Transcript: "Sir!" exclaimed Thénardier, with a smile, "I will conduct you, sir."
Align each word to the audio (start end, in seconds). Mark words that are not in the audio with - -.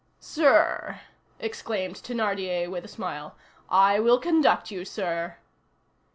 "Sir!" 0.19 0.99
exclaimed 1.39 1.97
Thénardier, 1.97 2.71
with 2.71 2.83
a 2.83 2.87
smile, 2.87 3.35
"I 3.69 3.99
will 3.99 4.17
conduct 4.19 4.71
you, 4.71 4.83
sir." 4.83 5.37